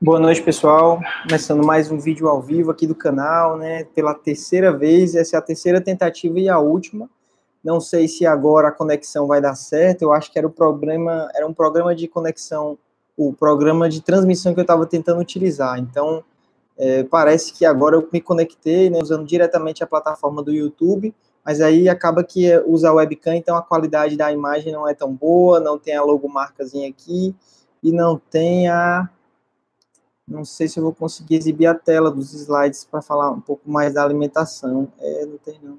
[0.00, 1.00] Boa noite, pessoal.
[1.26, 3.84] Começando mais um vídeo ao vivo aqui do canal, né?
[3.84, 7.08] Pela terceira vez, essa é a terceira tentativa e a última.
[7.64, 10.02] Não sei se agora a conexão vai dar certo.
[10.02, 12.76] Eu acho que era o problema, era um programa de conexão,
[13.16, 15.78] o programa de transmissão que eu estava tentando utilizar.
[15.78, 16.22] Então,
[16.76, 21.14] é, parece que agora eu me conectei, né, usando diretamente a plataforma do YouTube,
[21.44, 25.12] mas aí acaba que usa a webcam, então a qualidade da imagem não é tão
[25.12, 27.34] boa, não tem a logomarcazinha aqui
[27.82, 29.08] e não tem a
[30.26, 33.70] não sei se eu vou conseguir exibir a tela dos slides para falar um pouco
[33.70, 34.88] mais da alimentação.
[34.98, 35.78] É, não tem não.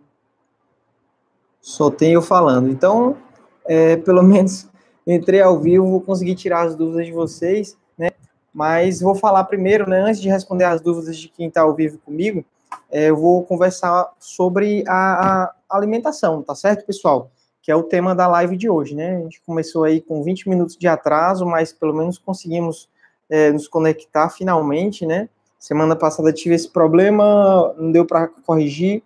[1.60, 2.70] Só tem eu falando.
[2.70, 3.18] Então,
[3.66, 4.70] é, pelo menos
[5.06, 8.12] entrei ao vivo, vou conseguir tirar as dúvidas de vocês, né?
[8.54, 10.02] Mas vou falar primeiro, né?
[10.02, 12.46] Antes de responder as dúvidas de quem está ao vivo comigo,
[12.92, 17.32] é, eu vou conversar sobre a, a, alimentação, tá certo, pessoal?
[17.62, 19.18] Que é o tema da live de hoje, né?
[19.18, 22.90] A gente começou aí com 20 minutos de atraso, mas pelo menos conseguimos
[23.30, 25.30] é, nos conectar finalmente, né?
[25.60, 29.02] Semana passada tive esse problema, não deu para corrigir.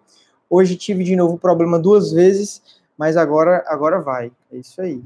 [0.50, 2.62] Hoje tive de novo o problema duas vezes,
[2.98, 4.32] mas agora, agora vai.
[4.52, 5.02] É isso aí.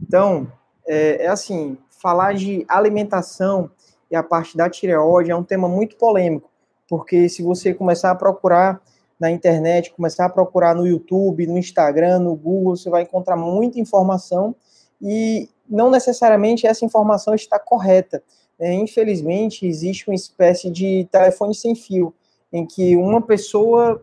[0.00, 0.46] Então,
[0.86, 3.70] é, é assim, falar de alimentação
[4.10, 6.50] e a parte da tireoide é um tema muito polêmico,
[6.88, 8.80] porque se você começar a procurar
[9.18, 13.80] na internet, começar a procurar no YouTube, no Instagram, no Google, você vai encontrar muita
[13.80, 14.54] informação
[15.00, 18.22] e não necessariamente essa informação está correta.
[18.58, 22.14] É, infelizmente, existe uma espécie de telefone sem fio,
[22.52, 24.02] em que uma pessoa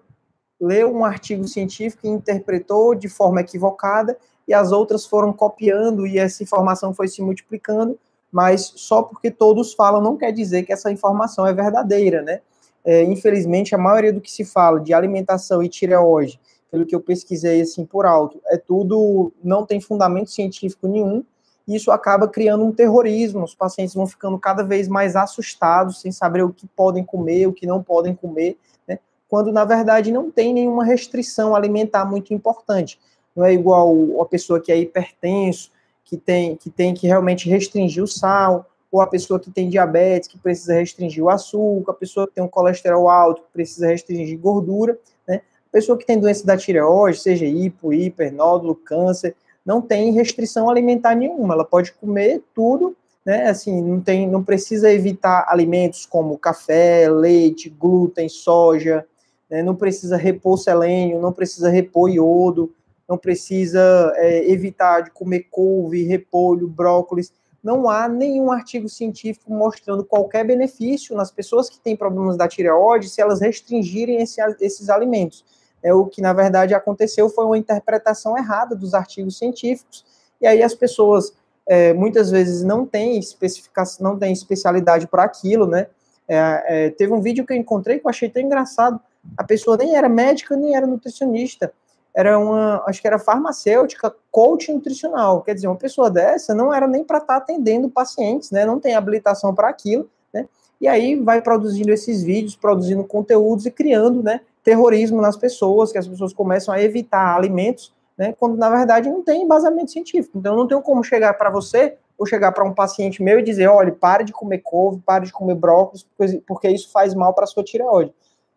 [0.60, 6.20] leu um artigo científico e interpretou de forma equivocada, e as outras foram copiando, e
[6.20, 7.98] essa informação foi se multiplicando,
[8.32, 12.42] mas só porque todos falam não quer dizer que essa informação é verdadeira, né?
[12.86, 17.02] É, infelizmente, a maioria do que se fala de alimentação e tireoide, pelo que eu
[17.02, 21.24] pesquisei assim por alto, é tudo, não tem fundamento científico nenhum,
[21.68, 23.44] isso acaba criando um terrorismo.
[23.44, 27.54] Os pacientes vão ficando cada vez mais assustados, sem saber o que podem comer, o
[27.54, 28.58] que não podem comer,
[28.88, 29.00] né?
[29.28, 33.00] quando na verdade não tem nenhuma restrição alimentar muito importante.
[33.36, 35.72] Não é igual a pessoa que é hipertenso,
[36.04, 40.30] que tem que, tem que realmente restringir o sal, ou a pessoa que tem diabetes,
[40.30, 44.40] que precisa restringir o açúcar, a pessoa que tem um colesterol alto, que precisa restringir
[44.40, 44.98] gordura,
[45.28, 45.42] né?
[45.68, 49.36] A pessoa que tem doença da tireoide, seja hipo, hiper, nódulo, câncer,
[49.66, 52.96] não tem restrição alimentar nenhuma, ela pode comer tudo,
[53.26, 53.50] né?
[53.50, 59.06] Assim, não tem, não precisa evitar alimentos como café, leite, glúten, soja,
[59.50, 59.62] né?
[59.62, 62.74] não precisa repor selênio, não precisa repor iodo,
[63.10, 67.34] não precisa é, evitar de comer couve, repolho, brócolis.
[67.66, 73.10] Não há nenhum artigo científico mostrando qualquer benefício nas pessoas que têm problemas da tireoide
[73.10, 75.44] se elas restringirem esse, esses alimentos
[75.86, 80.04] é o que na verdade aconteceu foi uma interpretação errada dos artigos científicos
[80.42, 81.32] e aí as pessoas
[81.68, 85.88] é, muitas vezes não têm especificação, não têm especialidade para aquilo, né?
[86.28, 89.00] É, é, teve um vídeo que eu encontrei que eu achei tão engraçado.
[89.38, 91.72] A pessoa nem era médica nem era nutricionista,
[92.16, 95.42] era uma, acho que era farmacêutica, coach nutricional.
[95.42, 98.66] Quer dizer, uma pessoa dessa não era nem para estar tá atendendo pacientes, né?
[98.66, 100.48] Não tem habilitação para aquilo, né?
[100.80, 104.42] E aí vai produzindo esses vídeos, produzindo conteúdos e criando, né?
[104.66, 109.22] terrorismo nas pessoas, que as pessoas começam a evitar alimentos, né, quando na verdade não
[109.22, 110.40] tem embasamento científico.
[110.40, 113.68] Então, não tenho como chegar para você ou chegar para um paciente meu e dizer:
[113.68, 116.08] olha, pare de comer couve, pare de comer brócolis,
[116.48, 118.12] porque isso faz mal para sua tireoide.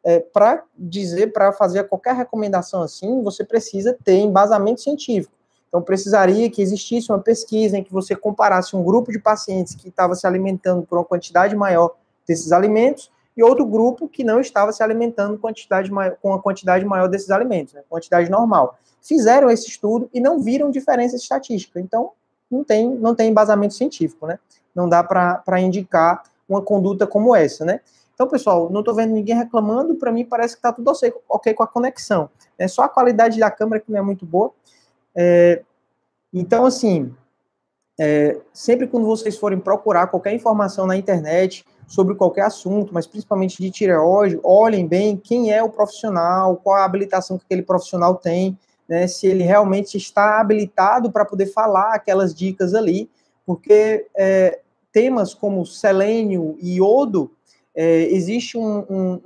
[0.08, 5.34] É, para dizer, para fazer qualquer recomendação assim, você precisa ter embasamento científico.
[5.68, 9.90] Então, precisaria que existisse uma pesquisa em que você comparasse um grupo de pacientes que
[9.90, 11.94] estava se alimentando por uma quantidade maior
[12.26, 15.90] desses alimentos e outro grupo que não estava se alimentando quantidade
[16.22, 18.78] com a quantidade maior desses alimentos, né, quantidade normal.
[19.02, 21.78] Fizeram esse estudo e não viram diferença estatística.
[21.78, 22.12] Então,
[22.50, 24.38] não tem, não tem embasamento científico, né?
[24.74, 27.80] Não dá para indicar uma conduta como essa, né?
[28.18, 30.90] Então, pessoal, não estou vendo ninguém reclamando, para mim parece que está tudo
[31.28, 32.28] ok com a conexão.
[32.58, 34.50] É só a qualidade da câmera que não é muito boa.
[35.14, 35.62] É,
[36.34, 37.14] então, assim,
[37.96, 43.62] é, sempre quando vocês forem procurar qualquer informação na internet, sobre qualquer assunto, mas principalmente
[43.62, 48.58] de tireoide, olhem bem quem é o profissional, qual a habilitação que aquele profissional tem,
[48.88, 53.08] né, se ele realmente está habilitado para poder falar aquelas dicas ali,
[53.46, 54.58] porque é,
[54.92, 57.30] temas como selênio e iodo,
[57.80, 59.20] é, existe um, um,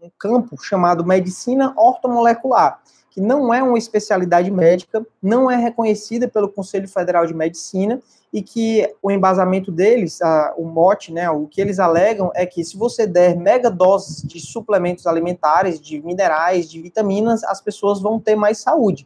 [0.00, 2.80] um, campo chamado medicina ortomolecular,
[3.10, 8.00] que não é uma especialidade médica, não é reconhecida pelo Conselho Federal de Medicina
[8.32, 12.62] e que o embasamento deles, a, o mote, né, o que eles alegam é que
[12.62, 18.20] se você der mega doses de suplementos alimentares, de minerais, de vitaminas, as pessoas vão
[18.20, 19.04] ter mais saúde.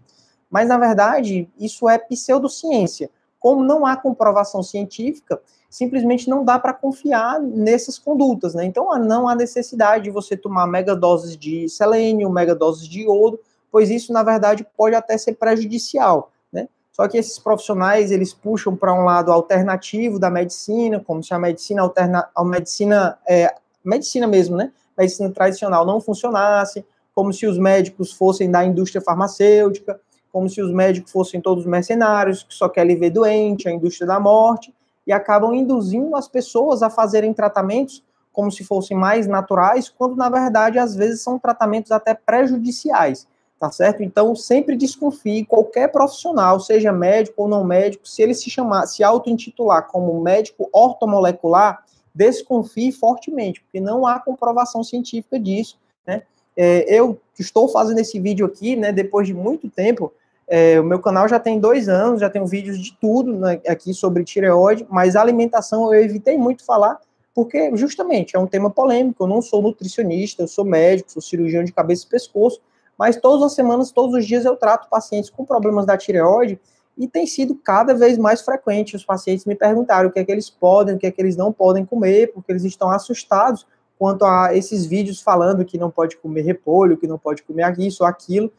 [0.50, 3.08] Mas, na verdade, isso é pseudociência.
[3.40, 8.64] Como não há comprovação científica, simplesmente não dá para confiar nessas condutas, né?
[8.64, 13.38] Então, não há necessidade de você tomar megadoses de selênio, megadoses de iodo,
[13.70, 16.68] pois isso, na verdade, pode até ser prejudicial, né?
[16.90, 21.38] Só que esses profissionais, eles puxam para um lado alternativo da medicina, como se a
[21.38, 23.54] medicina alterna, a medicina, é,
[23.84, 24.72] medicina mesmo, né?
[24.96, 26.84] Medicina tradicional não funcionasse,
[27.14, 30.00] como se os médicos fossem da indústria farmacêutica,
[30.32, 34.20] como se os médicos fossem todos mercenários, que só querem ver doente, a indústria da
[34.20, 34.72] morte,
[35.08, 40.28] e acabam induzindo as pessoas a fazerem tratamentos como se fossem mais naturais, quando na
[40.28, 43.26] verdade às vezes são tratamentos até prejudiciais,
[43.58, 44.02] tá certo?
[44.02, 49.02] Então sempre desconfie qualquer profissional, seja médico ou não médico, se ele se chamar, se
[49.02, 51.82] auto-intitular como médico ortomolecular,
[52.14, 56.22] desconfie fortemente, porque não há comprovação científica disso, né?
[56.56, 60.12] É, eu estou fazendo esse vídeo aqui, né, depois de muito tempo,
[60.48, 63.92] é, o meu canal já tem dois anos, já tenho vídeos de tudo né, aqui
[63.92, 66.98] sobre tireoide, mas alimentação eu evitei muito falar,
[67.34, 69.22] porque justamente é um tema polêmico.
[69.22, 72.60] Eu não sou nutricionista, eu sou médico, sou cirurgião de cabeça e pescoço,
[72.98, 76.58] mas todas as semanas, todos os dias eu trato pacientes com problemas da tireoide
[76.96, 78.96] e tem sido cada vez mais frequente.
[78.96, 81.36] Os pacientes me perguntaram o que é que eles podem, o que é que eles
[81.36, 83.66] não podem comer, porque eles estão assustados
[83.98, 88.02] quanto a esses vídeos falando que não pode comer repolho, que não pode comer isso
[88.02, 88.50] ou aquilo?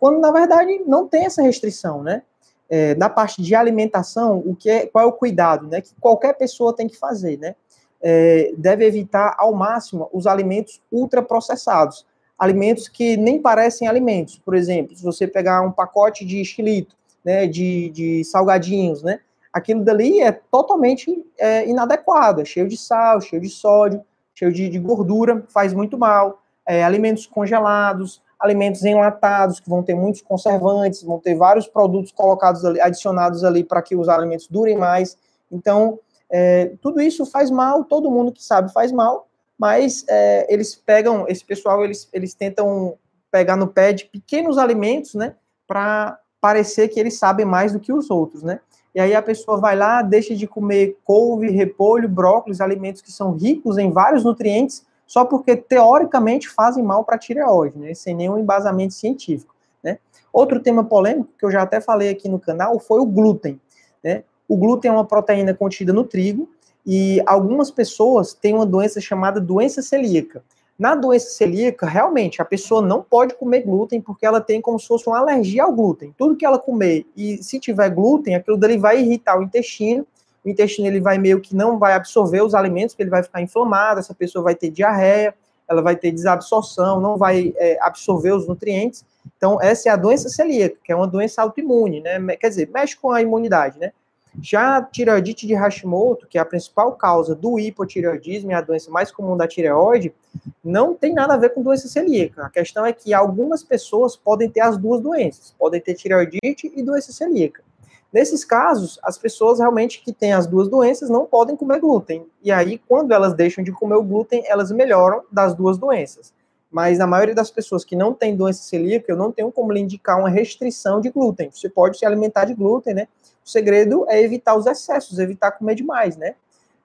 [0.00, 2.22] Quando na verdade não tem essa restrição, né?
[2.70, 5.82] É, na parte de alimentação, o que é, qual é o cuidado, né?
[5.82, 7.54] Que qualquer pessoa tem que fazer, né?
[8.00, 12.06] É, deve evitar ao máximo os alimentos ultraprocessados,
[12.38, 14.38] alimentos que nem parecem alimentos.
[14.38, 19.20] Por exemplo, se você pegar um pacote de estilito, né, de, de salgadinhos, né,
[19.52, 24.02] aquilo dali é totalmente é, inadequado, é cheio de sal, cheio de sódio,
[24.34, 26.40] cheio de, de gordura, faz muito mal.
[26.66, 32.64] É, alimentos congelados, alimentos enlatados, que vão ter muitos conservantes, vão ter vários produtos colocados
[32.64, 35.16] ali, adicionados ali para que os alimentos durem mais.
[35.52, 35.98] Então,
[36.30, 39.28] é, tudo isso faz mal, todo mundo que sabe faz mal,
[39.58, 42.94] mas é, eles pegam, esse pessoal, eles, eles tentam
[43.30, 45.34] pegar no pé de pequenos alimentos, né,
[45.66, 48.60] para parecer que eles sabem mais do que os outros, né?
[48.94, 53.36] E aí a pessoa vai lá, deixa de comer couve, repolho, brócolis, alimentos que são
[53.36, 58.38] ricos em vários nutrientes, só porque teoricamente fazem mal para a tireoide, né, sem nenhum
[58.38, 59.52] embasamento científico.
[59.82, 59.98] Né.
[60.32, 63.60] Outro tema polêmico que eu já até falei aqui no canal foi o glúten.
[64.04, 64.22] Né.
[64.48, 66.48] O glúten é uma proteína contida no trigo
[66.86, 70.44] e algumas pessoas têm uma doença chamada doença celíaca.
[70.78, 74.86] Na doença celíaca, realmente, a pessoa não pode comer glúten porque ela tem como se
[74.86, 76.14] fosse uma alergia ao glúten.
[76.16, 80.06] Tudo que ela comer e se tiver glúten, aquilo dali vai irritar o intestino
[80.44, 83.42] o intestino ele vai meio que não vai absorver os alimentos, porque ele vai ficar
[83.42, 85.34] inflamado, essa pessoa vai ter diarreia,
[85.68, 89.04] ela vai ter desabsorção, não vai é, absorver os nutrientes.
[89.36, 92.18] Então, essa é a doença celíaca, que é uma doença autoimune, né?
[92.36, 93.92] Quer dizer, mexe com a imunidade, né?
[94.40, 98.90] Já a tireoidite de Hashimoto, que é a principal causa do hipotireoidismo, é a doença
[98.90, 100.14] mais comum da tireoide,
[100.62, 102.46] não tem nada a ver com doença celíaca.
[102.46, 106.82] A questão é que algumas pessoas podem ter as duas doenças, podem ter tireoidite e
[106.82, 107.62] doença celíaca.
[108.12, 112.26] Nesses casos, as pessoas realmente que têm as duas doenças não podem comer glúten.
[112.42, 116.32] E aí, quando elas deixam de comer o glúten, elas melhoram das duas doenças.
[116.70, 119.80] Mas na maioria das pessoas que não têm doença celíaca, eu não tenho como lhe
[119.80, 121.50] indicar uma restrição de glúten.
[121.52, 123.08] Você pode se alimentar de glúten, né?
[123.44, 126.34] O segredo é evitar os excessos, evitar comer demais, né?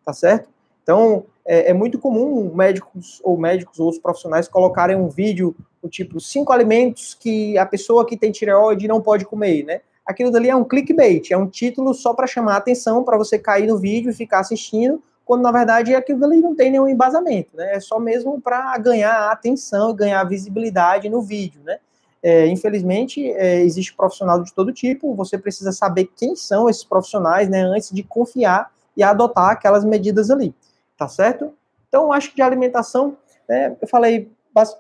[0.04, 0.50] Tá certo?
[0.82, 5.90] Então, é, é muito comum médicos ou médicos ou outros profissionais colocarem um vídeo do
[5.90, 9.82] tipo cinco alimentos que a pessoa que tem tireoide não pode comer, né?
[10.06, 13.40] Aquilo dali é um clickbait, é um título só para chamar a atenção, para você
[13.40, 17.58] cair no vídeo e ficar assistindo, quando na verdade aquilo dali não tem nenhum embasamento,
[17.58, 17.76] né?
[17.76, 21.80] É só mesmo para ganhar atenção, ganhar visibilidade no vídeo, né?
[22.22, 27.48] É, infelizmente, é, existe profissional de todo tipo, você precisa saber quem são esses profissionais,
[27.48, 30.52] né, antes de confiar e adotar aquelas medidas ali,
[30.98, 31.54] tá certo?
[31.88, 33.16] Então, acho que de alimentação,
[33.48, 34.32] né, eu falei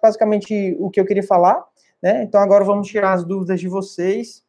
[0.02, 1.64] basicamente o que eu queria falar,
[2.02, 4.42] né, então agora vamos tirar as dúvidas de vocês,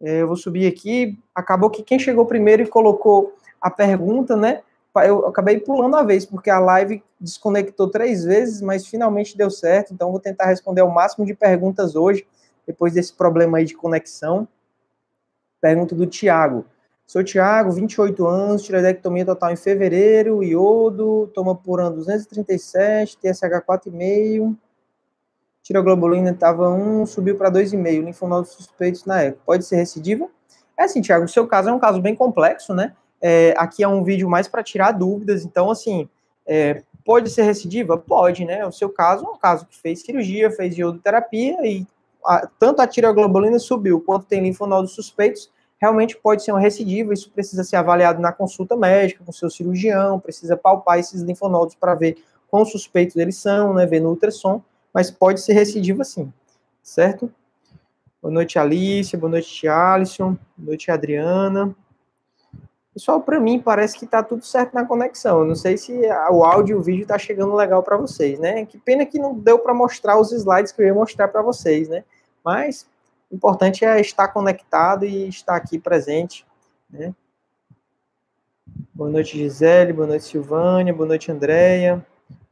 [0.00, 1.18] eu vou subir aqui.
[1.34, 4.62] Acabou que quem chegou primeiro e colocou a pergunta, né?
[5.04, 9.92] Eu acabei pulando a vez, porque a live desconectou três vezes, mas finalmente deu certo.
[9.92, 12.26] Então, vou tentar responder o máximo de perguntas hoje,
[12.66, 14.48] depois desse problema aí de conexão.
[15.60, 16.64] Pergunta do Tiago.
[17.06, 24.56] Sou Tiago, 28 anos, tireoidectomia total em fevereiro, iodo, toma por ano 237, TSH 4,5
[25.68, 29.42] tiroglobulina estava 1, subiu para 2,5, linfonodos suspeitos na época.
[29.44, 30.26] Pode ser recidiva?
[30.78, 32.94] É assim, Thiago, o seu caso é um caso bem complexo, né?
[33.20, 36.08] É, aqui é um vídeo mais para tirar dúvidas, então, assim,
[36.46, 37.98] é, pode ser recidiva?
[37.98, 38.64] Pode, né?
[38.64, 41.86] O seu caso é um caso que fez cirurgia, fez iodoterapia e
[42.24, 47.30] a, tanto a tireoglobulina subiu, quanto tem linfonodos suspeitos, realmente pode ser uma recidiva, isso
[47.30, 52.16] precisa ser avaliado na consulta médica, com seu cirurgião, precisa palpar esses linfonodos para ver
[52.50, 56.32] quão suspeitos eles são, né, ver no ultrassom, mas pode ser recidiva sim,
[56.82, 57.32] certo?
[58.20, 61.74] Boa noite, Alice, boa noite, Alisson, boa noite, Adriana.
[62.92, 65.40] Pessoal, para mim parece que está tudo certo na conexão.
[65.40, 65.92] Eu não sei se
[66.30, 68.66] o áudio e o vídeo está chegando legal para vocês, né?
[68.66, 71.88] Que pena que não deu para mostrar os slides que eu ia mostrar para vocês,
[71.88, 72.02] né?
[72.44, 72.88] Mas
[73.30, 76.44] o importante é estar conectado e estar aqui presente,
[76.90, 77.14] né?
[78.92, 79.92] Boa noite, Gisele.
[79.92, 80.92] Boa noite, Silvânia.
[80.92, 82.04] Boa noite, Andréia.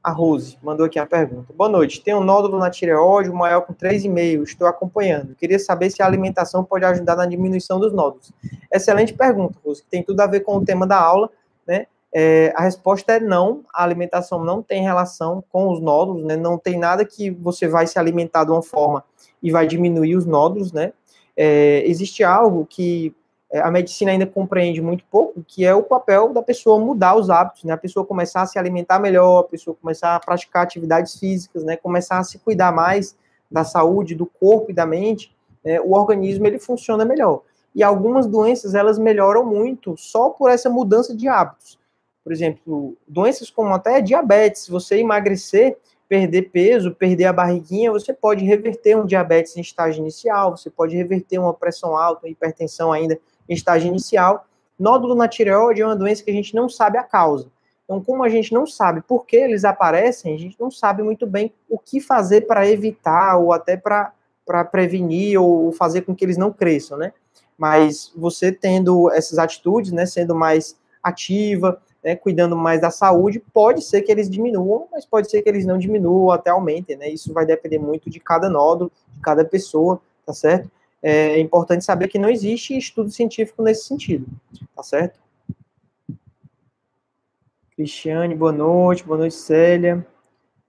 [0.07, 1.53] A Rose mandou aqui a pergunta.
[1.53, 2.01] Boa noite.
[2.01, 4.45] Tem um nódulo na tireoide, maior com 3,5.
[4.45, 5.35] Estou acompanhando.
[5.35, 8.33] Queria saber se a alimentação pode ajudar na diminuição dos nódulos.
[8.73, 11.29] Excelente pergunta, Rose, tem tudo a ver com o tema da aula,
[11.67, 11.89] né?
[12.15, 13.65] É, a resposta é não.
[13.75, 16.37] A alimentação não tem relação com os nódulos, né?
[16.37, 19.03] Não tem nada que você vai se alimentar de uma forma
[19.43, 20.93] e vai diminuir os nódulos, né?
[21.37, 23.13] É, existe algo que
[23.53, 27.65] a medicina ainda compreende muito pouco, que é o papel da pessoa mudar os hábitos,
[27.65, 27.73] né?
[27.73, 31.77] A pessoa começar a se alimentar melhor, a pessoa começar a praticar atividades físicas, né?
[31.77, 33.17] Começar a se cuidar mais
[33.51, 35.35] da saúde, do corpo e da mente,
[35.65, 35.81] né?
[35.81, 37.43] o organismo ele funciona melhor.
[37.75, 41.79] E algumas doenças elas melhoram muito só por essa mudança de hábitos.
[42.25, 45.77] Por exemplo, doenças como até diabetes, se você emagrecer,
[46.09, 50.97] perder peso, perder a barriguinha, você pode reverter um diabetes em estágio inicial, você pode
[50.97, 54.47] reverter uma pressão alta, uma hipertensão ainda em estágio inicial.
[54.79, 57.49] Nódulo na tireoide é uma doença que a gente não sabe a causa.
[57.85, 61.25] Então, como a gente não sabe por que eles aparecem, a gente não sabe muito
[61.27, 64.13] bem o que fazer para evitar ou até para
[64.71, 67.13] prevenir ou fazer com que eles não cresçam, né?
[67.57, 73.83] Mas você tendo essas atitudes, né, sendo mais ativa, né, cuidando mais da saúde, pode
[73.83, 77.09] ser que eles diminuam, mas pode ser que eles não diminuam, até aumentem, né?
[77.09, 80.69] Isso vai depender muito de cada nódulo, de cada pessoa, tá certo?
[81.03, 84.27] É importante saber que não existe estudo científico nesse sentido,
[84.75, 85.21] tá certo?
[87.75, 90.07] Cristiane, boa noite, boa noite, Célia.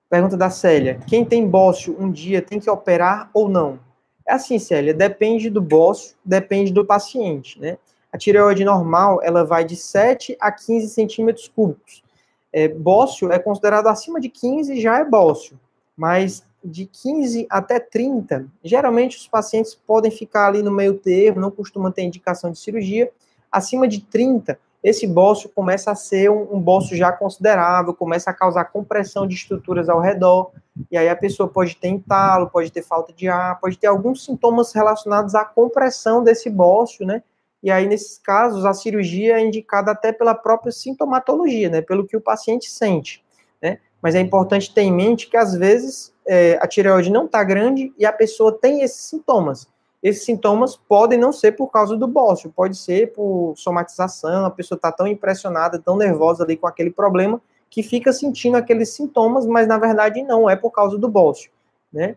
[0.09, 3.79] Pergunta da Célia: quem tem bócio um dia tem que operar ou não?
[4.27, 7.77] É assim, Célia, depende do bócio, depende do paciente, né?
[8.11, 12.03] A tireoide normal, ela vai de 7 a 15 centímetros cúbicos.
[12.51, 15.59] É, bócio é considerado acima de 15, já é bócio.
[15.95, 21.51] Mas de 15 até 30, geralmente os pacientes podem ficar ali no meio termo, não
[21.51, 23.11] costumam ter indicação de cirurgia.
[23.51, 28.33] Acima de 30, esse bócio começa a ser um, um bócio já considerável, começa a
[28.33, 30.51] causar compressão de estruturas ao redor,
[30.91, 34.23] e aí a pessoa pode ter entalo, pode ter falta de ar, pode ter alguns
[34.23, 37.23] sintomas relacionados à compressão desse bócio, né?
[37.61, 41.81] E aí, nesses casos, a cirurgia é indicada até pela própria sintomatologia, né?
[41.81, 43.23] Pelo que o paciente sente,
[43.61, 43.79] né?
[44.01, 47.93] Mas é importante ter em mente que, às vezes, é, a tireoide não está grande
[47.97, 49.67] e a pessoa tem esses sintomas.
[50.03, 54.75] Esses sintomas podem não ser por causa do bócio, pode ser por somatização, a pessoa
[54.75, 59.67] está tão impressionada, tão nervosa ali com aquele problema, que fica sentindo aqueles sintomas, mas
[59.67, 61.51] na verdade não é por causa do bócio,
[61.91, 62.15] né?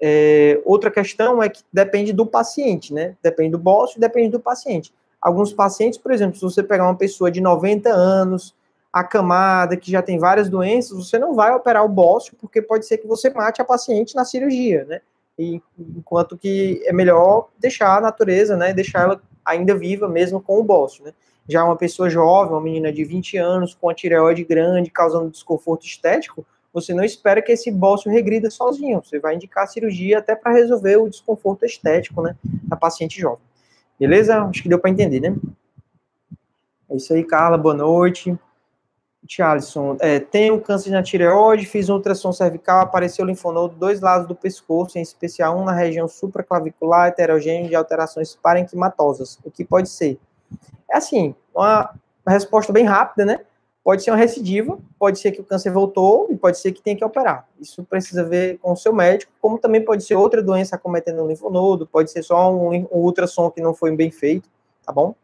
[0.00, 3.16] É, outra questão é que depende do paciente, né?
[3.20, 4.94] Depende do bócio, depende do paciente.
[5.20, 8.54] Alguns pacientes, por exemplo, se você pegar uma pessoa de 90 anos,
[8.92, 12.98] acamada, que já tem várias doenças, você não vai operar o bócio, porque pode ser
[12.98, 15.00] que você mate a paciente na cirurgia, né?
[15.38, 18.72] E, enquanto que é melhor deixar a natureza, né?
[18.72, 21.12] Deixar ela ainda viva, mesmo com o bócio, né?
[21.48, 25.86] Já uma pessoa jovem, uma menina de 20 anos, com a tireoide grande, causando desconforto
[25.86, 29.02] estético, você não espera que esse bócio regrida sozinho.
[29.02, 32.36] Você vai indicar a cirurgia até para resolver o desconforto estético, né?
[32.64, 33.44] Da paciente jovem.
[33.98, 34.42] Beleza?
[34.42, 35.34] Acho que deu para entender, né?
[36.90, 37.56] É isso aí, Carla.
[37.56, 38.38] Boa noite.
[39.42, 44.34] Alisson, é, tenho câncer na tireoide, fiz um ultrassom cervical, apareceu linfonodo dois lados do
[44.34, 49.38] pescoço, em especial um na região supraclavicular, heterogêneo de alterações parenquimatosas.
[49.44, 50.18] O que pode ser?
[50.90, 51.90] É assim, uma,
[52.26, 53.40] uma resposta bem rápida, né?
[53.84, 56.96] Pode ser uma recidiva, pode ser que o câncer voltou e pode ser que tenha
[56.96, 57.46] que operar.
[57.60, 61.26] Isso precisa ver com o seu médico, como também pode ser outra doença acometendo o
[61.26, 64.48] linfonodo, pode ser só um, um ultrassom que não foi bem feito,
[64.84, 65.14] tá bom?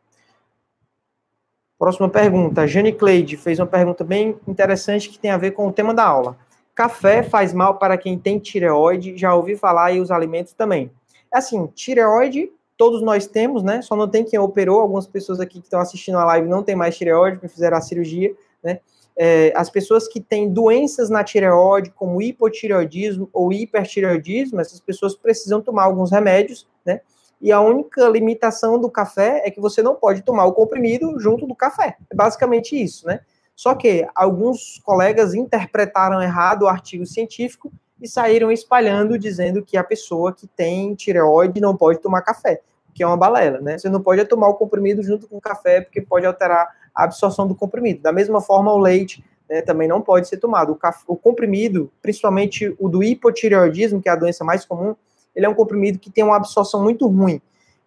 [1.84, 2.62] Próxima pergunta.
[2.62, 5.92] A Jane Cleide fez uma pergunta bem interessante que tem a ver com o tema
[5.92, 6.34] da aula.
[6.74, 9.18] Café faz mal para quem tem tireoide?
[9.18, 10.90] Já ouvi falar e os alimentos também.
[11.30, 13.82] É assim, tireoide todos nós temos, né?
[13.82, 14.80] Só não tem quem operou.
[14.80, 17.82] Algumas pessoas aqui que estão assistindo a live não tem mais tireoide, que fizeram a
[17.82, 18.80] cirurgia, né?
[19.14, 25.60] É, as pessoas que têm doenças na tireoide, como hipotireoidismo ou hipertireoidismo, essas pessoas precisam
[25.60, 27.02] tomar alguns remédios, né?
[27.44, 31.46] E a única limitação do café é que você não pode tomar o comprimido junto
[31.46, 31.98] do café.
[32.10, 33.20] É basicamente isso, né?
[33.54, 37.70] Só que alguns colegas interpretaram errado o artigo científico
[38.00, 42.62] e saíram espalhando dizendo que a pessoa que tem tireoide não pode tomar café,
[42.94, 43.76] que é uma balela, né?
[43.76, 47.46] Você não pode tomar o comprimido junto com o café, porque pode alterar a absorção
[47.46, 48.00] do comprimido.
[48.00, 50.72] Da mesma forma, o leite né, também não pode ser tomado.
[50.72, 54.96] O, o comprimido, principalmente o do hipotireoidismo, que é a doença mais comum,
[55.34, 57.40] ele é um comprimido que tem uma absorção muito ruim.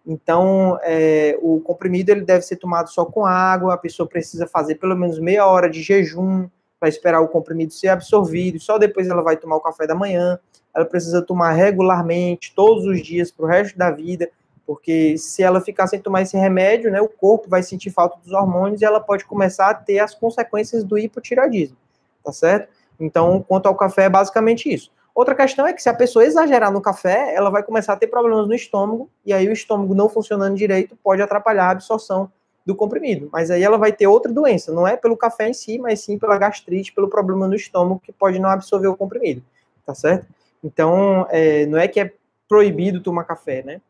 [0.06, 4.76] Então, é, o comprimido ele deve ser tomado só com água, a pessoa precisa fazer
[4.76, 6.48] pelo menos meia hora de jejum
[6.80, 10.38] para esperar o comprimido ser absorvido, só depois ela vai tomar o café da manhã.
[10.74, 14.30] Ela precisa tomar regularmente, todos os dias, para o resto da vida,
[14.66, 18.32] porque se ela ficar sem tomar esse remédio, né, o corpo vai sentir falta dos
[18.32, 21.76] hormônios e ela pode começar a ter as consequências do hipotireoidismo,
[22.24, 22.68] tá certo?
[23.00, 24.90] Então, quanto ao café, é basicamente isso.
[25.18, 28.06] Outra questão é que se a pessoa exagerar no café, ela vai começar a ter
[28.06, 32.30] problemas no estômago, e aí o estômago não funcionando direito pode atrapalhar a absorção
[32.64, 33.28] do comprimido.
[33.32, 36.20] Mas aí ela vai ter outra doença, não é pelo café em si, mas sim
[36.20, 39.42] pela gastrite, pelo problema no estômago que pode não absorver o comprimido,
[39.84, 40.24] tá certo?
[40.62, 42.14] Então, é, não é que é
[42.48, 43.80] proibido tomar café, né?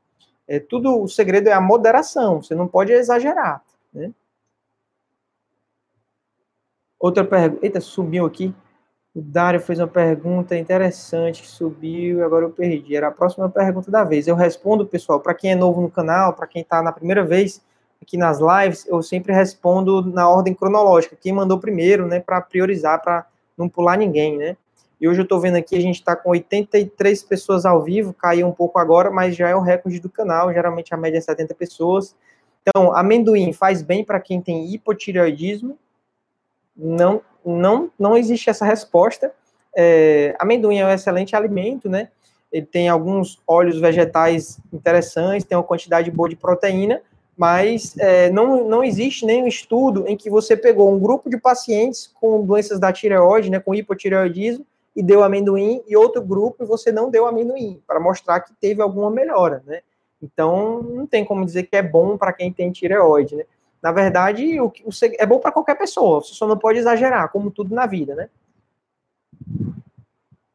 [0.49, 4.13] É, tudo, o segredo é a moderação, você não pode exagerar, né?
[6.99, 8.55] Outra pergunta, eita, subiu aqui.
[9.19, 12.95] O Dário fez uma pergunta interessante que subiu e agora eu perdi.
[12.95, 14.29] Era a próxima pergunta da vez.
[14.29, 17.61] Eu respondo, pessoal, para quem é novo no canal, para quem está na primeira vez,
[18.01, 23.03] aqui nas lives, eu sempre respondo na ordem cronológica, quem mandou primeiro, né, para priorizar,
[23.03, 24.57] para não pular ninguém, né.
[25.01, 28.47] E hoje eu estou vendo aqui, a gente está com 83 pessoas ao vivo, caiu
[28.47, 31.57] um pouco agora, mas já é o recorde do canal, geralmente a média é 70
[31.57, 32.15] pessoas.
[32.63, 35.77] Então, amendoim faz bem para quem tem hipotireoidismo?
[36.79, 39.33] Não, não, não existe essa resposta.
[39.77, 42.09] É, amendoim é um excelente alimento, né?
[42.53, 47.03] Ele tem alguns óleos vegetais interessantes, tem uma quantidade boa de proteína,
[47.37, 52.11] mas é, não, não existe nenhum estudo em que você pegou um grupo de pacientes
[52.21, 54.67] com doenças da tireoide, né, com hipotireoidismo,
[54.97, 58.83] e deu amendoim, e outro grupo e você não deu amendoim, para mostrar que teve
[58.83, 59.81] alguma melhora, né?
[60.21, 63.45] Então, não tem como dizer que é bom para quem tem tireoide, né?
[63.83, 67.51] Na verdade, o, o é bom para qualquer pessoa, você só não pode exagerar, como
[67.51, 68.29] tudo na vida, né?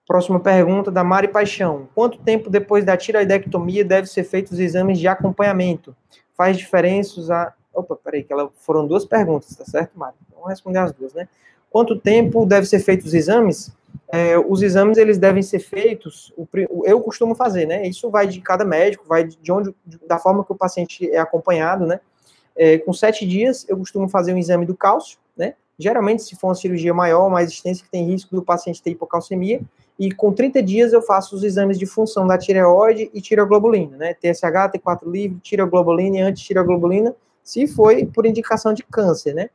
[0.06, 1.88] Próxima pergunta da Mari Paixão.
[1.96, 5.96] Quanto tempo depois da tiroidectomia deve ser feitos os exames de acompanhamento?
[6.36, 7.56] faz diferença usar.
[7.74, 8.52] Opa, peraí, que ela...
[8.58, 10.16] foram duas perguntas, tá certo, Mário?
[10.28, 11.28] Então, vamos responder as duas, né?
[11.70, 13.72] Quanto tempo deve ser feitos os exames?
[14.12, 16.32] É, os exames eles devem ser feitos,
[16.84, 17.88] eu costumo fazer, né?
[17.88, 19.74] Isso vai de cada médico, vai de onde,
[20.08, 22.00] da forma que o paciente é acompanhado, né?
[22.56, 25.56] É, com sete dias, eu costumo fazer um exame do cálcio, né?
[25.78, 29.62] Geralmente, se for uma cirurgia maior, mais extensa, que tem risco do paciente ter hipocalcemia,
[29.98, 34.14] e com 30 dias eu faço os exames de função da tireoide e tireoglobulina, né?
[34.14, 39.50] TSH, T4 livre, tireoglobulina e antitireoglobulina, se foi por indicação de câncer, né?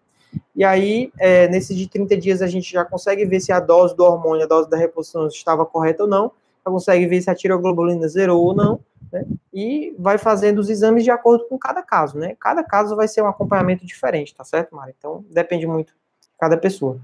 [0.55, 3.97] E aí, é, nesses de 30 dias, a gente já consegue ver se a dose
[3.97, 6.33] do hormônio, a dose da reposição estava correta ou não,
[6.65, 8.81] já consegue ver se a tireoglobulina zerou ou não,
[9.13, 9.25] né?
[9.53, 12.37] E vai fazendo os exames de acordo com cada caso, né?
[12.41, 14.95] Cada caso vai ser um acompanhamento diferente, tá certo, Mari?
[14.97, 17.01] Então, depende muito de cada pessoa.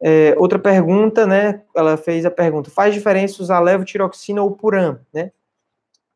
[0.00, 1.62] É, outra pergunta, né?
[1.74, 5.32] Ela fez a pergunta: faz diferença usar levotiroxina ou puram, né?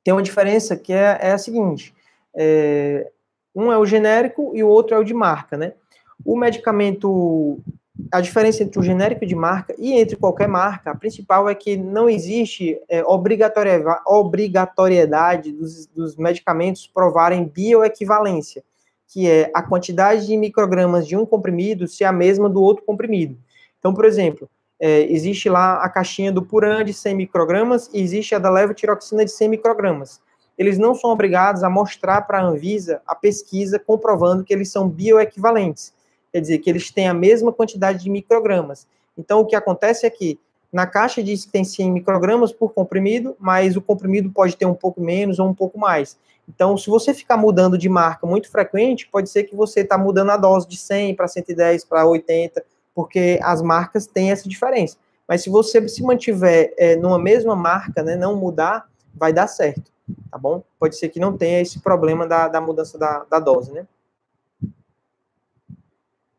[0.04, 1.94] Tem uma diferença que é, é a seguinte:
[2.34, 3.10] é,
[3.54, 5.74] um é o genérico e o outro é o de marca, né?
[6.24, 7.58] O medicamento,
[8.10, 11.76] a diferença entre o genérico de marca e entre qualquer marca, a principal é que
[11.76, 18.64] não existe é, obrigatoriedade dos, dos medicamentos provarem bioequivalência,
[19.08, 23.36] que é a quantidade de microgramas de um comprimido ser a mesma do outro comprimido.
[23.78, 24.48] Então, por exemplo,
[24.80, 29.24] é, existe lá a caixinha do Puran de 100 microgramas e existe a da levotiroxina
[29.24, 30.20] de 100 microgramas.
[30.56, 34.88] Eles não são obrigados a mostrar para a Anvisa a pesquisa comprovando que eles são
[34.88, 35.92] bioequivalentes.
[36.32, 38.86] Quer dizer, que eles têm a mesma quantidade de microgramas.
[39.16, 40.38] Então, o que acontece é que
[40.72, 44.74] na caixa diz que tem 100 microgramas por comprimido, mas o comprimido pode ter um
[44.74, 46.16] pouco menos ou um pouco mais.
[46.48, 50.30] Então, se você ficar mudando de marca muito frequente, pode ser que você está mudando
[50.30, 52.64] a dose de 100 para 110 para 80,
[52.94, 54.96] porque as marcas têm essa diferença.
[55.28, 59.90] Mas se você se mantiver é, numa mesma marca, né, não mudar, vai dar certo,
[60.30, 60.62] tá bom?
[60.78, 63.86] Pode ser que não tenha esse problema da, da mudança da, da dose, né?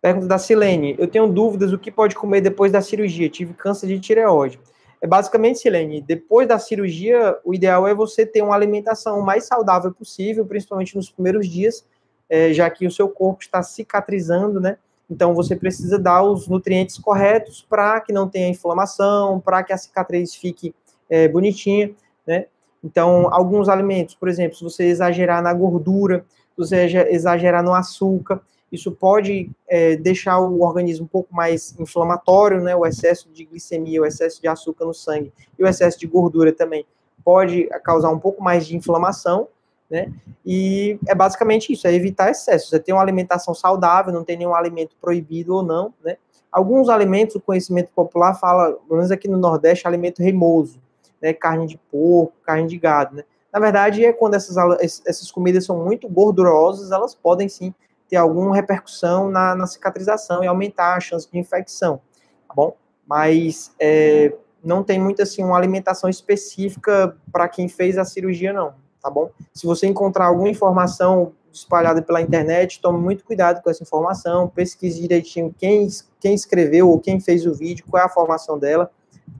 [0.04, 0.98] Pergunta da Silene.
[1.00, 3.30] Eu tenho dúvidas o que pode comer depois da cirurgia.
[3.30, 4.60] Tive câncer de tireoide.
[5.00, 9.94] É basicamente, Silene, depois da cirurgia, o ideal é você ter uma alimentação mais saudável
[9.94, 11.86] possível, principalmente nos primeiros dias,
[12.30, 14.78] é, já que o seu corpo está cicatrizando, né?
[15.10, 19.78] Então, você precisa dar os nutrientes corretos para que não tenha inflamação, para que a
[19.78, 20.76] cicatriz fique
[21.10, 21.92] é, bonitinha,
[22.28, 22.48] né?
[22.84, 28.42] Então, alguns alimentos, por exemplo, se você exagerar na gordura, se você exagerar no açúcar,
[28.74, 32.76] Isso pode é, deixar o organismo um pouco mais inflamatório, né?
[32.76, 36.52] O excesso de glicemia, o excesso de açúcar no sangue e o excesso de gordura
[36.52, 36.84] também
[37.24, 39.48] pode causar um pouco mais de inflamação,
[39.88, 40.12] né?
[40.44, 42.70] E é basicamente isso, é evitar excesso.
[42.70, 46.18] Você tem uma alimentação saudável, não tem nenhum alimento proibido ou não, né?
[46.52, 50.82] Alguns alimentos, o conhecimento popular fala, pelo menos aqui no Nordeste, alimento remoso,
[51.22, 51.32] né?
[51.32, 53.24] Carne de porco, carne de gado, né?
[53.54, 54.58] Na verdade, é quando essas,
[55.06, 57.72] essas comidas são muito gordurosas, elas podem sim
[58.14, 62.00] ter alguma repercussão na, na cicatrização e aumentar a chance de infecção,
[62.48, 62.78] tá bom?
[63.08, 68.76] Mas é, não tem muito assim uma alimentação específica para quem fez a cirurgia, não
[69.04, 69.30] tá bom?
[69.54, 75.02] Se você encontrar alguma informação espalhada pela internet, tome muito cuidado com essa informação, pesquise
[75.02, 75.88] direitinho quem,
[76.22, 78.90] quem escreveu ou quem fez o vídeo, qual é a formação dela,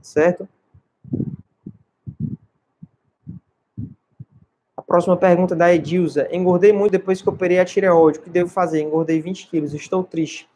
[0.02, 0.46] certo?
[4.76, 6.28] A próxima pergunta da Edilza.
[6.30, 8.20] Engordei muito depois que operei a tireoide.
[8.20, 8.80] O que devo fazer?
[8.80, 9.74] Engordei 20 quilos.
[9.74, 10.48] Estou triste.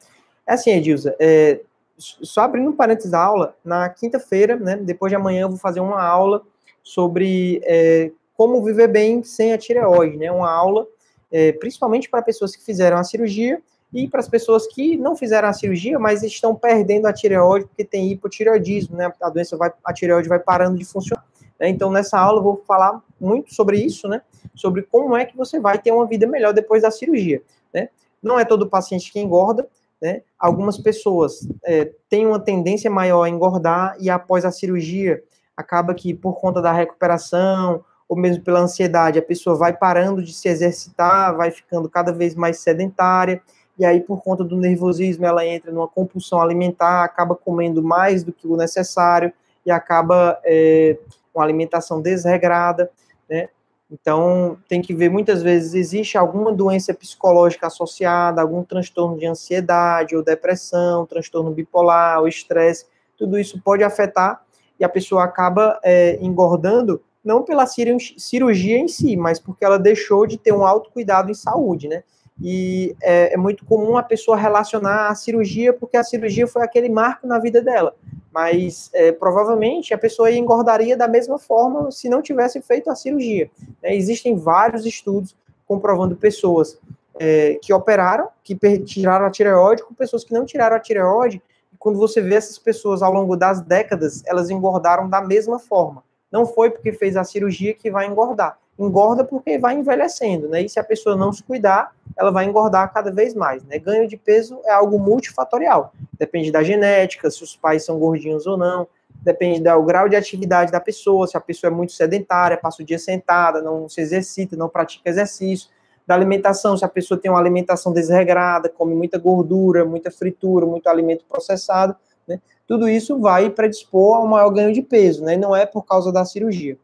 [0.46, 1.16] É assim, Edilza.
[1.18, 1.60] É,
[1.98, 5.80] só abrindo um parênteses da aula, na quinta-feira, né, depois de amanhã, eu vou fazer
[5.80, 6.42] uma aula
[6.84, 10.30] sobre é, como viver bem sem a tireoide, né?
[10.30, 10.86] Uma aula
[11.32, 13.60] é, principalmente para pessoas que fizeram a cirurgia
[13.92, 17.84] e para as pessoas que não fizeram a cirurgia, mas estão perdendo a tireoide porque
[17.84, 19.12] tem hipotireoidismo, né?
[19.20, 21.26] A doença vai, a tireoide vai parando de funcionar.
[21.58, 21.68] Né?
[21.68, 24.22] Então, nessa aula eu vou falar muito sobre isso, né?
[24.54, 27.42] Sobre como é que você vai ter uma vida melhor depois da cirurgia,
[27.72, 27.88] né?
[28.22, 29.68] Não é todo paciente que engorda,
[30.00, 30.22] né?
[30.38, 35.22] Algumas pessoas é, têm uma tendência maior a engordar e após a cirurgia
[35.56, 40.32] acaba que por conta da recuperação ou mesmo pela ansiedade, a pessoa vai parando de
[40.32, 43.42] se exercitar, vai ficando cada vez mais sedentária,
[43.78, 48.32] e aí, por conta do nervosismo, ela entra numa compulsão alimentar, acaba comendo mais do
[48.32, 49.32] que o necessário
[49.64, 50.98] e acaba é,
[51.38, 52.90] uma alimentação desregrada,
[53.28, 53.48] né?
[53.90, 60.14] Então, tem que ver, muitas vezes, existe alguma doença psicológica associada, algum transtorno de ansiedade
[60.14, 62.84] ou depressão, transtorno bipolar, ou estresse,
[63.16, 64.42] tudo isso pode afetar
[64.78, 70.26] e a pessoa acaba é, engordando não pela cirurgia em si, mas porque ela deixou
[70.26, 72.04] de ter um autocuidado em saúde, né?
[72.40, 76.88] E é, é, muito comum a pessoa relacionar a cirurgia porque a cirurgia foi aquele
[76.88, 77.94] marco na vida dela.
[78.32, 83.50] Mas é, provavelmente a pessoa engordaria da mesma forma se não tivesse feito a cirurgia.
[83.82, 83.96] Né?
[83.96, 85.34] Existem vários estudos
[85.66, 86.78] comprovando pessoas
[87.18, 91.42] é, que operaram, que tiraram a tireoide, com pessoas que não tiraram a tireoide.
[91.72, 96.04] E quando você vê essas pessoas ao longo das décadas, elas engordaram da mesma forma.
[96.30, 98.58] Não foi porque fez a cirurgia que vai engordar.
[98.78, 100.62] Engorda porque vai envelhecendo, né?
[100.62, 103.78] E se a pessoa não se cuidar, ela vai engordar cada vez mais, né?
[103.78, 105.92] Ganho de peso é algo multifatorial.
[106.18, 108.86] Depende da genética, se os pais são gordinhos ou não,
[109.22, 112.84] depende do grau de atividade da pessoa, se a pessoa é muito sedentária, passa o
[112.84, 115.68] dia sentada, não se exercita, não pratica exercício,
[116.06, 120.88] da alimentação, se a pessoa tem uma alimentação desregrada, come muita gordura, muita fritura, muito
[120.88, 121.94] alimento processado,
[122.26, 122.40] né?
[122.66, 125.34] tudo isso vai predispor a um maior ganho de peso, né?
[125.34, 126.78] E não é por causa da cirurgia,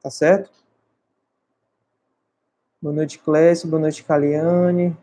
[0.00, 0.48] tá certo?
[2.80, 3.68] Boa noite, Clécio.
[3.68, 4.96] Boa noite, Caliane.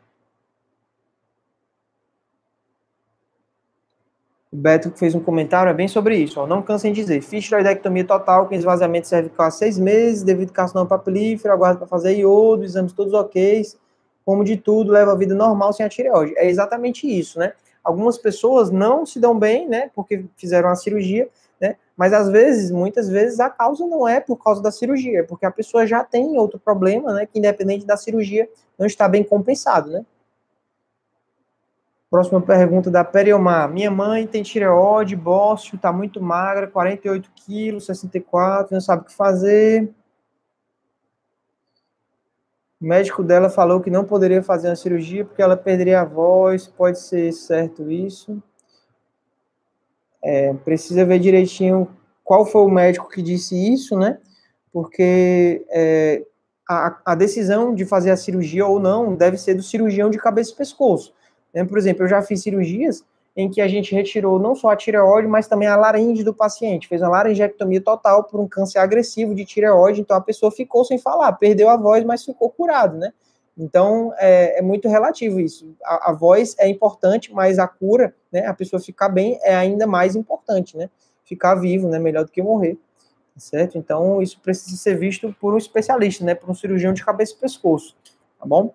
[4.49, 6.39] O Beto fez um comentário, é bem sobre isso.
[6.39, 6.47] Ó.
[6.47, 7.21] Não cansem de dizer.
[7.21, 12.15] Fiz tiroidectomia total com esvaziamento cervical há seis meses, devido carcinoma papilífero, aguardo para fazer
[12.15, 13.61] iodo, exames todos ok,
[14.23, 16.33] como de tudo, leva a vida normal sem a tireoide.
[16.37, 17.51] É exatamente isso, né?
[17.83, 21.27] Algumas pessoas não se dão bem, né, porque fizeram a cirurgia,
[21.67, 25.23] né, mas às vezes, muitas vezes, a causa não é por causa da cirurgia, é
[25.23, 29.23] porque a pessoa já tem outro problema, né, que independente da cirurgia, não está bem
[29.23, 30.05] compensado, né.
[32.09, 33.67] Próxima pergunta da Periomar.
[33.69, 39.13] Minha mãe tem tireoide, bócio, está muito magra, 48 quilos, 64, não sabe o que
[39.13, 39.93] fazer.
[42.79, 46.67] O médico dela falou que não poderia fazer uma cirurgia porque ela perderia a voz.
[46.67, 48.41] Pode ser certo isso?
[50.27, 51.87] É, precisa ver direitinho
[52.23, 54.17] qual foi o médico que disse isso, né?
[54.73, 56.23] Porque é,
[56.67, 60.51] a, a, decisão de fazer a cirurgia ou não deve ser do cirurgião de cabeça
[60.51, 61.13] e pescoço.
[61.53, 61.63] Né?
[61.63, 63.05] Por exemplo, eu já fiz cirurgias
[63.37, 66.87] em que a gente retirou não só a tireoide, mas também a laringe do paciente.
[66.87, 70.97] Fez uma laringectomia total por um câncer agressivo de tireoide, então a pessoa ficou sem
[70.97, 73.13] falar, perdeu a voz, mas ficou curado, né?
[73.57, 75.75] Então, é, é muito relativo isso.
[75.83, 79.87] A, a, voz é importante, mas a cura, né, a pessoa ficar bem é ainda
[79.87, 80.89] mais importante, né?
[81.23, 82.75] Ficar vivo, né, melhor do que morrer,
[83.33, 83.77] tá certo?
[83.77, 87.37] Então, isso precisa ser visto por um especialista, né, por um cirurgião de cabeça e
[87.37, 87.95] pescoço,
[88.37, 88.73] tá bom?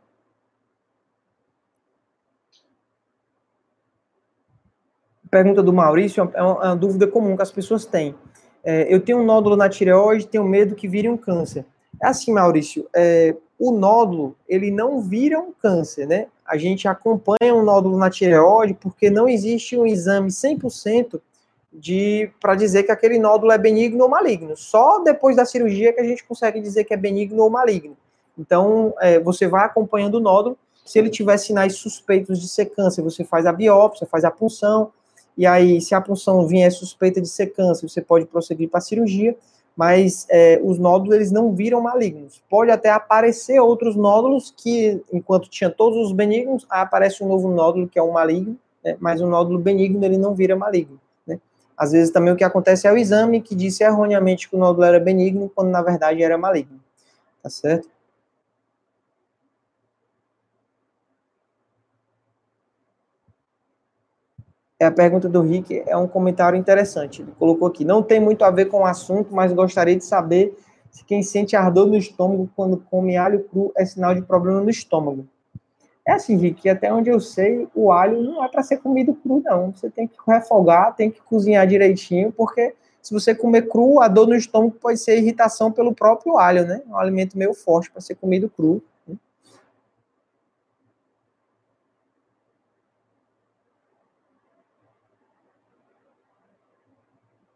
[5.31, 8.15] pergunta do Maurício é uma, é uma dúvida comum que as pessoas têm.
[8.65, 11.65] É, eu tenho um nódulo na tireoide, tenho medo que vire um câncer.
[12.03, 16.29] É assim, Maurício, é, o nódulo, ele não vira um câncer, né?
[16.47, 21.21] A gente acompanha um nódulo na tireoide porque não existe um exame 100%
[21.71, 24.57] de para dizer que aquele nódulo é benigno ou maligno.
[24.57, 27.95] Só depois da cirurgia que a gente consegue dizer que é benigno ou maligno.
[28.37, 30.57] Então, é, você vai acompanhando o nódulo.
[30.83, 34.91] Se ele tiver sinais suspeitos de ser câncer, você faz a biópsia, faz a punção.
[35.37, 38.81] E aí, se a punção vier suspeita de ser câncer, você pode prosseguir para a
[38.81, 39.37] cirurgia
[39.81, 42.43] mas é, os nódulos eles não viram malignos.
[42.51, 47.89] Pode até aparecer outros nódulos que, enquanto tinha todos os benignos, aparece um novo nódulo
[47.89, 51.01] que é um maligno, né, mas o nódulo benigno ele não vira maligno.
[51.27, 51.41] Né?
[51.75, 54.85] Às vezes também o que acontece é o exame que disse erroneamente que o nódulo
[54.85, 56.79] era benigno, quando na verdade era maligno.
[57.43, 57.89] Tá certo?
[64.87, 67.23] A pergunta do Rick, é um comentário interessante.
[67.23, 70.57] Ele colocou aqui: não tem muito a ver com o assunto, mas gostaria de saber
[70.91, 74.71] se quem sente ardor no estômago quando come alho cru é sinal de problema no
[74.71, 75.27] estômago.
[76.07, 79.43] É assim, Rick, até onde eu sei, o alho não é para ser comido cru,
[79.45, 79.73] não.
[79.73, 84.27] Você tem que refogar, tem que cozinhar direitinho, porque se você comer cru, a dor
[84.27, 86.83] no estômago pode ser irritação pelo próprio alho, né?
[86.87, 88.83] É um alimento meio forte para ser comido cru.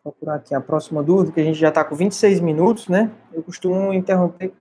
[0.04, 3.10] Procurar aqui a próxima dúvida, que a gente já está com 26 minutos, né?
[3.32, 4.52] Eu costumo interromper.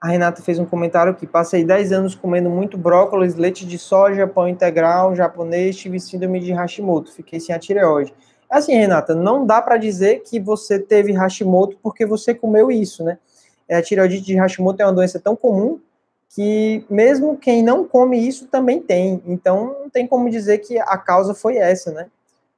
[0.00, 1.28] A Renata fez um comentário aqui.
[1.28, 6.52] Passei 10 anos comendo muito brócolis, leite de soja, pão integral, japonês, tive síndrome de
[6.52, 7.12] Hashimoto.
[7.12, 8.12] Fiquei sem a tireoide.
[8.50, 13.18] Assim, Renata, não dá para dizer que você teve Hashimoto porque você comeu isso, né?
[13.68, 15.80] É, a tireoidite de Hashimoto é uma doença tão comum
[16.30, 19.22] que mesmo quem não come isso também tem.
[19.26, 22.08] Então, não tem como dizer que a causa foi essa, né?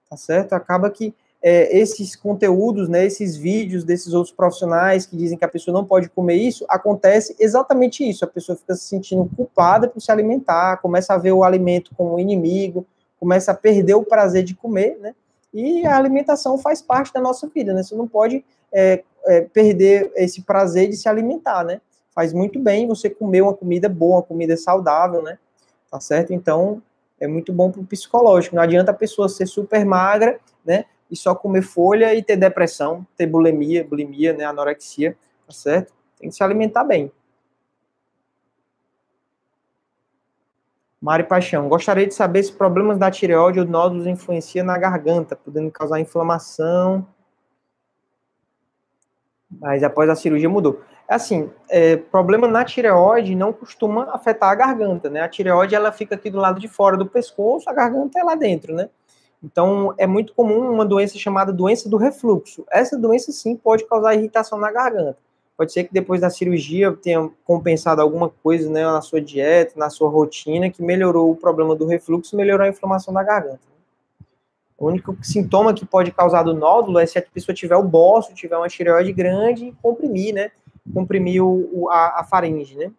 [0.09, 0.55] Tá certo?
[0.55, 5.49] Acaba que é, esses conteúdos, né, esses vídeos desses outros profissionais que dizem que a
[5.49, 8.25] pessoa não pode comer isso, acontece exatamente isso.
[8.25, 12.19] A pessoa fica se sentindo culpada por se alimentar, começa a ver o alimento como
[12.19, 12.85] inimigo,
[13.21, 15.15] começa a perder o prazer de comer, né?
[15.53, 17.83] E a alimentação faz parte da nossa vida, né?
[17.83, 21.81] Você não pode é, é, perder esse prazer de se alimentar, né?
[22.19, 25.39] Faz muito bem você comer uma comida boa, uma comida saudável, né?
[25.89, 26.33] Tá certo?
[26.33, 26.83] Então,
[27.21, 28.57] é muito bom para o psicológico.
[28.57, 30.87] Não adianta a pessoa ser super magra, né?
[31.09, 34.43] E só comer folha e ter depressão, ter bulimia, bulimia, né?
[34.43, 35.93] Anorexia, tá certo?
[36.19, 37.13] Tem que se alimentar bem.
[41.01, 45.71] Mari Paixão, gostaria de saber se problemas da tireoide ou nódulos influenciam na garganta, podendo
[45.71, 47.07] causar inflamação.
[49.51, 55.09] Mas após a cirurgia mudou assim, é, problema na tireoide não costuma afetar a garganta,
[55.09, 55.23] né?
[55.23, 58.35] A tireoide, ela fica aqui do lado de fora do pescoço, a garganta é lá
[58.35, 58.91] dentro, né?
[59.43, 62.65] Então, é muito comum uma doença chamada doença do refluxo.
[62.71, 65.17] Essa doença, sim, pode causar irritação na garganta.
[65.57, 69.91] Pode ser que depois da cirurgia tenha compensado alguma coisa né, na sua dieta, na
[69.91, 73.61] sua rotina, que melhorou o problema do refluxo, melhorou a inflamação da garganta.
[74.79, 78.35] O único sintoma que pode causar do nódulo é se a pessoa tiver o bócio,
[78.35, 80.53] tiver uma tireoide grande e comprimir, né?
[80.93, 82.93] comprimir o, a, a faringe, né?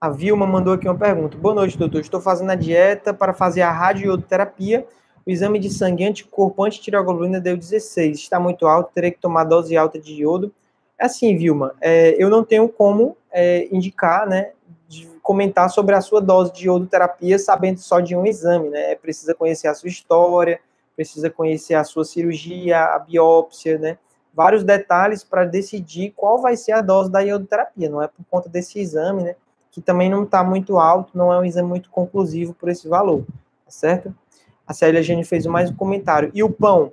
[0.00, 1.36] A Vilma mandou aqui uma pergunta.
[1.36, 2.00] Boa noite, doutor.
[2.00, 4.86] Estou fazendo a dieta para fazer a radioterapia.
[5.26, 8.18] O exame de sangue anticorpo antitireoglobulina deu 16.
[8.18, 10.52] Está muito alto, terei que tomar dose alta de iodo.
[10.98, 14.52] É assim, Vilma, é, eu não tenho como é, indicar, né,
[15.22, 18.94] comentar sobre a sua dose de iodoterapia sabendo só de um exame, né?
[18.94, 20.60] Precisa conhecer a sua história,
[20.96, 23.98] precisa conhecer a sua cirurgia, a biópsia, né?
[24.34, 28.48] Vários detalhes para decidir qual vai ser a dose da iodoterapia, não é por conta
[28.48, 29.34] desse exame, né?
[29.70, 33.24] Que também não está muito alto, não é um exame muito conclusivo por esse valor,
[33.64, 34.14] tá certo?
[34.66, 36.30] A Célia Gene fez mais um comentário.
[36.34, 36.92] E o pão?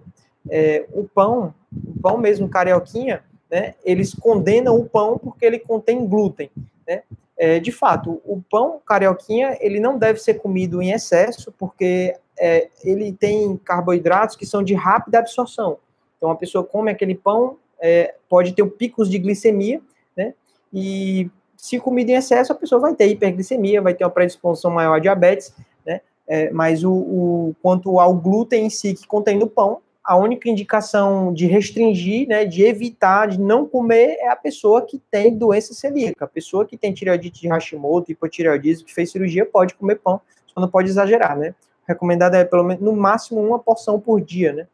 [0.49, 3.75] É, o pão, o pão mesmo, carioquinha, né?
[3.83, 6.49] Eles condenam o pão porque ele contém glúten,
[6.87, 7.03] né?
[7.37, 12.69] É, de fato, o pão carioquinha, ele não deve ser comido em excesso, porque é,
[12.83, 15.77] ele tem carboidratos que são de rápida absorção.
[16.17, 19.79] Então, a pessoa come aquele pão, é, pode ter picos de glicemia,
[20.15, 20.33] né?
[20.73, 24.95] E se comida em excesso, a pessoa vai ter hiperglicemia, vai ter uma predisposição maior
[24.95, 25.53] a diabetes,
[25.85, 26.01] né?
[26.27, 30.49] É, mas o, o, quanto ao glúten em si que contém no pão, a única
[30.49, 35.73] indicação de restringir, né, de evitar, de não comer é a pessoa que tem doença
[35.73, 36.23] celíaca.
[36.23, 40.61] A pessoa que tem tireoidite de Hashimoto, hipotireoidismo, que fez cirurgia, pode comer pão, só
[40.61, 41.53] não pode exagerar, né?
[41.85, 44.67] recomendado é pelo menos no máximo uma porção por dia, né?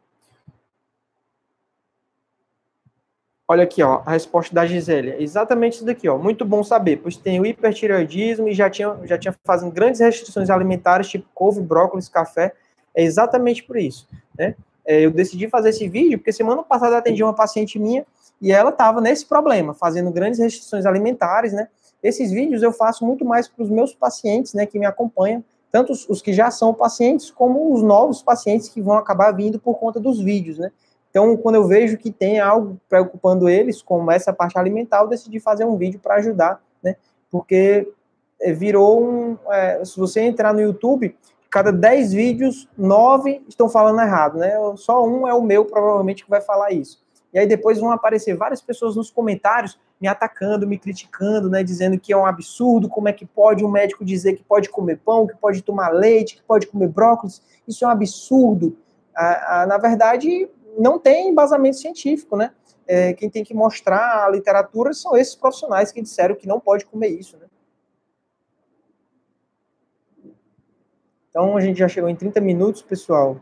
[3.46, 5.20] Olha aqui, ó, a resposta da Gisélia.
[5.20, 6.16] Exatamente isso daqui, ó.
[6.16, 10.48] Muito bom saber, pois tem o hipertireoidismo e já tinha, já tinha fazendo grandes restrições
[10.48, 12.54] alimentares, tipo couve, brócolis, café.
[12.94, 14.54] é exatamente por isso, né?
[14.86, 18.04] É, eu decidi fazer esse vídeo porque semana passada eu atendi uma paciente minha
[18.40, 21.68] e ela estava nesse problema, fazendo grandes restrições alimentares, né?
[22.02, 25.42] Esses vídeos eu faço muito mais para os meus pacientes, né, que me acompanham,
[25.72, 29.58] tanto os, os, que já são pacientes, como os novos pacientes que vão acabar vindo
[29.58, 30.70] por conta dos vídeos, né?
[31.10, 35.40] Então, quando eu vejo que tem algo preocupando eles, como essa parte alimentar, eu decidi
[35.40, 36.96] fazer um vídeo para ajudar, né?
[37.30, 37.88] Porque
[38.40, 39.38] é, virou um.
[39.48, 41.16] É, se você entrar no YouTube,
[41.54, 44.56] cada 10 vídeos, 9 estão falando errado, né?
[44.74, 47.00] Só um é o meu, provavelmente, que vai falar isso.
[47.32, 51.62] E aí depois vão aparecer várias pessoas nos comentários me atacando, me criticando, né?
[51.62, 54.98] Dizendo que é um absurdo, como é que pode um médico dizer que pode comer
[54.98, 57.40] pão, que pode tomar leite, que pode comer brócolis.
[57.68, 58.76] Isso é um absurdo.
[59.16, 62.50] Ah, ah, na verdade, não tem embasamento científico, né?
[62.84, 66.84] É, quem tem que mostrar a literatura são esses profissionais que disseram que não pode
[66.84, 67.46] comer isso, né?
[71.34, 73.40] Então, a gente já chegou em 30 minutos, pessoal.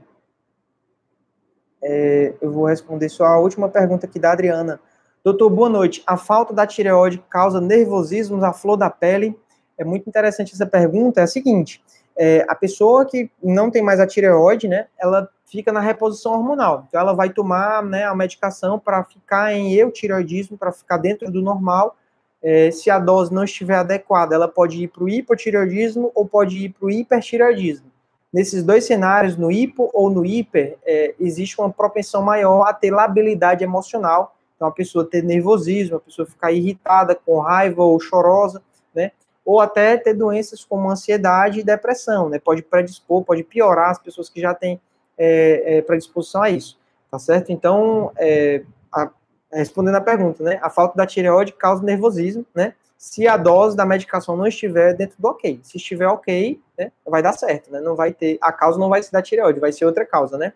[1.84, 4.80] É, eu vou responder só a última pergunta aqui da Adriana.
[5.22, 6.02] Doutor, boa noite.
[6.06, 9.38] A falta da tireoide causa nervosismo à flor da pele?
[9.76, 11.20] É muito interessante essa pergunta.
[11.20, 11.84] É a seguinte:
[12.16, 16.86] é, a pessoa que não tem mais a tireoide, né, ela fica na reposição hormonal.
[16.88, 21.42] Então, ela vai tomar né, a medicação para ficar em eutireoidismo, para ficar dentro do
[21.42, 21.94] normal.
[22.42, 26.58] É, se a dose não estiver adequada, ela pode ir para o hipotireoidismo ou pode
[26.58, 27.92] ir para o hipertireoidismo.
[28.32, 32.90] Nesses dois cenários, no hipo ou no hiper, é, existe uma propensão maior a ter
[32.90, 34.34] labilidade emocional.
[34.56, 38.62] Então, a pessoa ter nervosismo, a pessoa ficar irritada, com raiva ou chorosa,
[38.94, 39.12] né?
[39.44, 42.38] Ou até ter doenças como ansiedade e depressão, né?
[42.38, 44.80] Pode predispor, pode piorar as pessoas que já têm
[45.18, 46.78] é, é, predisposição a isso,
[47.10, 47.52] tá certo?
[47.52, 48.62] Então, é,
[49.52, 53.84] respondendo a pergunta, né, a falta da tireoide causa nervosismo, né, se a dose da
[53.84, 55.60] medicação não estiver dentro do ok.
[55.62, 59.02] Se estiver ok, né, vai dar certo, né, não vai ter, a causa não vai
[59.02, 60.52] ser da tireoide, vai ser outra causa, né.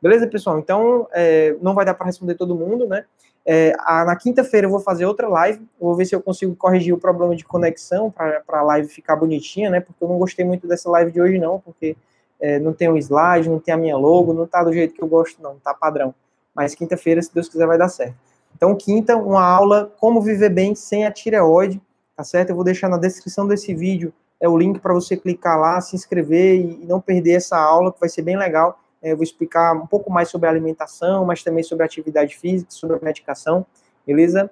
[0.00, 0.58] Beleza, pessoal?
[0.58, 3.04] Então, é, não vai dar para responder todo mundo, né,
[3.44, 6.94] é, a, na quinta-feira eu vou fazer outra live, vou ver se eu consigo corrigir
[6.94, 10.66] o problema de conexão para a live ficar bonitinha, né, porque eu não gostei muito
[10.66, 11.96] dessa live de hoje não, porque
[12.40, 15.02] é, não tem um slide, não tem a minha logo, não tá do jeito que
[15.02, 16.12] eu gosto, não, tá padrão.
[16.54, 18.31] Mas quinta-feira, se Deus quiser, vai dar certo.
[18.56, 21.80] Então, quinta, uma aula como viver bem sem a tireoide,
[22.16, 22.50] tá certo?
[22.50, 25.94] Eu vou deixar na descrição desse vídeo é o link para você clicar lá, se
[25.94, 28.76] inscrever e não perder essa aula, que vai ser bem legal.
[29.00, 32.96] É, eu vou explicar um pouco mais sobre alimentação, mas também sobre atividade física, sobre
[32.96, 33.64] a medicação,
[34.04, 34.50] beleza?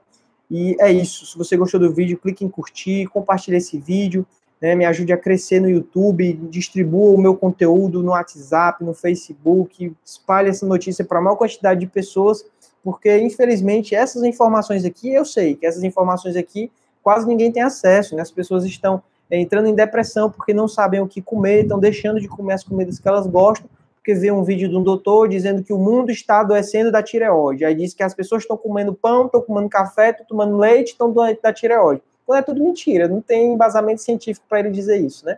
[0.49, 1.27] E é isso.
[1.27, 4.25] Se você gostou do vídeo, clique em curtir, compartilhe esse vídeo
[4.61, 9.93] né, me ajude a crescer no YouTube, distribua o meu conteúdo no WhatsApp, no Facebook,
[10.05, 12.45] espalhe essa notícia para a maior quantidade de pessoas,
[12.83, 16.71] porque infelizmente essas informações aqui, eu sei que essas informações aqui
[17.03, 18.23] quase ninguém tem acesso, né?
[18.23, 22.29] as pessoas estão entrando em depressão porque não sabem o que comer, estão deixando de
[22.29, 25.73] comer as comidas que elas gostam, porque vê um vídeo de um doutor dizendo que
[25.73, 27.65] o mundo está adoecendo da tireoide.
[27.65, 31.13] Aí diz que as pessoas estão comendo pão, estão comendo café, estão tomando leite, estão
[31.13, 35.27] doentes da tireoide quando é tudo mentira, não tem embasamento científico para ele dizer isso,
[35.27, 35.37] né?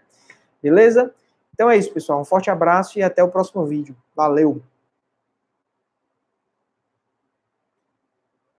[0.63, 1.11] Beleza?
[1.55, 2.21] Então é isso, pessoal.
[2.21, 3.97] Um forte abraço e até o próximo vídeo.
[4.15, 4.61] Valeu!